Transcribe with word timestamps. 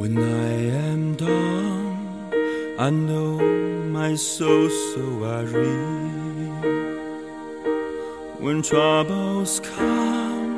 When 0.00 0.16
I 0.16 0.52
am 0.88 1.14
done, 1.16 2.32
I 2.78 2.88
know 2.88 3.36
my 3.98 4.14
soul 4.14 4.70
so 4.70 5.02
weary. 5.20 5.76
When 8.38 8.62
troubles 8.62 9.60
come, 9.60 10.54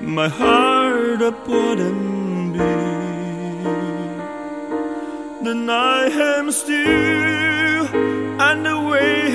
my 0.00 0.26
heart 0.26 1.22
a 1.22 1.30
burden 1.30 2.52
be. 2.54 2.58
Then 5.44 5.70
I 5.70 6.08
am 6.08 6.50
still 6.50 7.86
and 8.48 8.66
away 8.66 9.30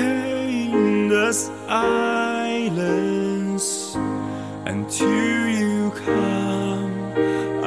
in 0.68 1.08
the 1.08 1.32
silence 1.32 2.76
until 4.66 5.48
you 5.48 5.90
come 6.04 6.25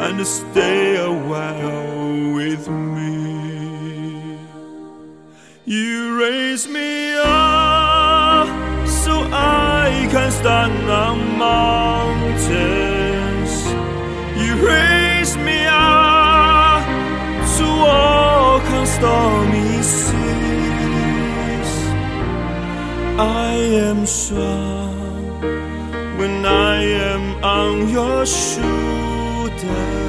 and 0.09 0.25
stay 0.25 0.95
a 0.95 1.11
while 1.11 2.33
with 2.33 2.67
me. 2.67 4.39
You 5.65 6.19
raise 6.19 6.67
me 6.67 7.13
up 7.13 8.47
so 8.87 9.21
I 9.31 10.07
can 10.09 10.31
stand 10.31 10.89
on 10.89 11.37
mountains. 11.37 12.33
You 14.41 14.51
raise 14.67 15.37
me 15.37 15.67
up 15.67 16.83
to 17.57 17.65
walk 17.85 18.65
on 18.79 18.87
stormy 18.87 19.83
seas. 19.83 21.71
I 23.19 23.53
am 23.87 24.07
strong 24.07 25.23
when 26.17 26.45
I 26.45 26.81
am 27.13 27.43
on 27.43 27.89
your 27.89 28.25
shoulders. 28.25 30.08